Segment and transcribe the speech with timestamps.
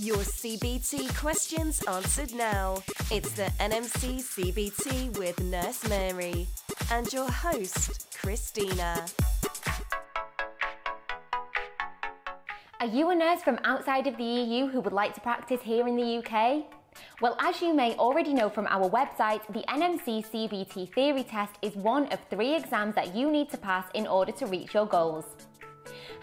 [0.00, 2.76] Your CBT questions answered now.
[3.10, 6.46] It's the NMC CBT with Nurse Mary
[6.92, 9.04] and your host, Christina.
[12.78, 15.88] Are you a nurse from outside of the EU who would like to practice here
[15.88, 16.66] in the UK?
[17.20, 21.74] Well, as you may already know from our website, the NMC CBT theory test is
[21.74, 25.24] one of three exams that you need to pass in order to reach your goals.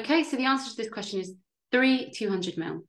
[0.00, 1.34] Okay, so the answer to this question is
[1.70, 2.82] three 200 ml.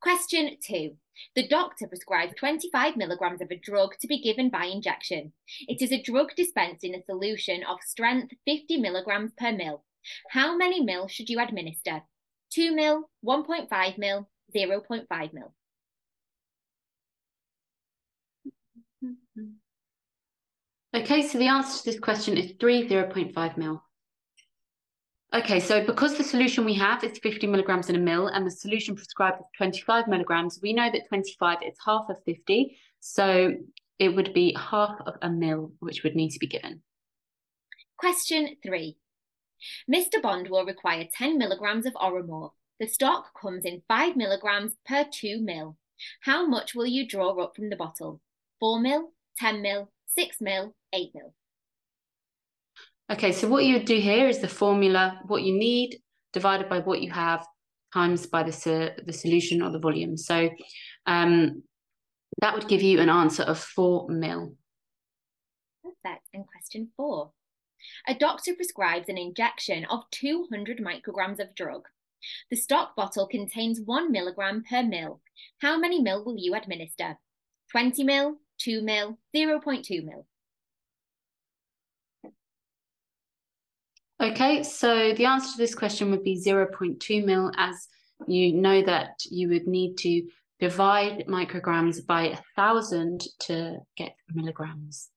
[0.00, 0.96] Question two.
[1.36, 5.32] The doctor prescribes 25 milligrams of a drug to be given by injection.
[5.68, 9.84] It is a drug dispensed in a solution of strength 50 milligrams per mil.
[10.30, 12.02] How many mil should you administer?
[12.52, 15.54] 2 mil, 1.5 mil, 0.5 mil.
[19.04, 19.50] Mm-hmm.
[20.94, 23.82] Okay, so the answer to this question is three 0.5 mil.
[25.34, 28.50] Okay, so because the solution we have is 50 milligrams in a mil and the
[28.52, 32.76] solution prescribed is 25 milligrams, we know that 25 is half of 50.
[33.00, 33.54] So
[33.98, 36.82] it would be half of a mil, which would need to be given.
[37.98, 38.96] Question three.
[39.92, 40.22] Mr.
[40.22, 42.52] Bond will require 10 milligrams of Oromorph.
[42.78, 45.76] The stock comes in 5 milligrams per 2 mil.
[46.20, 48.20] How much will you draw up from the bottle?
[48.60, 51.34] 4 mil, 10 mil, 6 mil, 8 mil.
[53.12, 55.98] Okay, so what you would do here is the formula, what you need
[56.32, 57.46] divided by what you have
[57.92, 60.16] times by the, the solution or the volume.
[60.16, 60.50] So
[61.06, 61.62] um,
[62.40, 64.54] that would give you an answer of 4 mil.
[65.82, 66.24] Perfect.
[66.32, 67.32] And question four.
[68.08, 71.82] A doctor prescribes an injection of 200 micrograms of drug.
[72.50, 75.20] The stock bottle contains 1 milligram per mil.
[75.60, 77.18] How many mil will you administer?
[77.70, 80.26] 20 mil, 2 mil, 0.2 mil.
[84.22, 87.88] Okay, so the answer to this question would be 0.2 mil, as
[88.26, 90.22] you know that you would need to
[90.60, 95.10] divide micrograms by a thousand to get milligrams.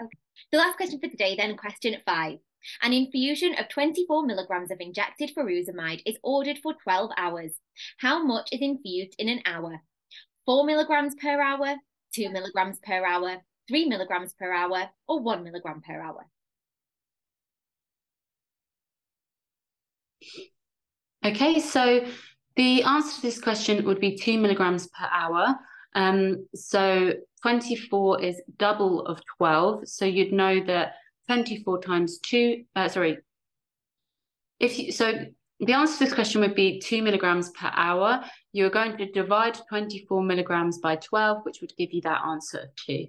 [0.00, 0.18] Okay.
[0.52, 2.38] The last question for today, then, question five.
[2.82, 7.52] An infusion of 24 milligrams of injected furosemide is ordered for 12 hours.
[7.98, 9.80] How much is infused in an hour?
[10.46, 11.76] 4 milligrams per hour,
[12.16, 13.36] 2 milligrams per hour,
[13.68, 16.26] 3 milligrams per hour, or 1 milligram per hour?
[21.24, 22.06] Okay, so
[22.56, 25.54] the answer to this question would be two milligrams per hour.
[25.94, 27.12] Um, so
[27.42, 29.88] 24 is double of 12.
[29.88, 30.94] So you'd know that
[31.26, 33.18] 24 times two, uh, sorry.
[34.58, 35.26] If you, so
[35.60, 38.22] the answer to this question would be two milligrams per hour.
[38.52, 42.68] You're going to divide 24 milligrams by 12, which would give you that answer of
[42.76, 43.06] two.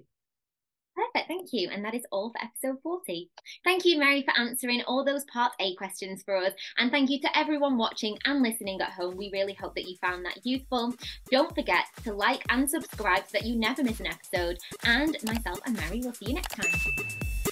[0.96, 1.68] Perfect, thank you.
[1.70, 3.30] And that is all for episode 40.
[3.64, 6.52] Thank you, Mary, for answering all those part A questions for us.
[6.78, 9.16] And thank you to everyone watching and listening at home.
[9.16, 10.94] We really hope that you found that useful.
[11.30, 14.58] Don't forget to like and subscribe so that you never miss an episode.
[14.84, 17.47] And myself and Mary will see you next time.